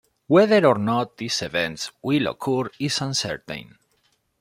[0.25, 3.77] Whether or not these events will occur is uncertain.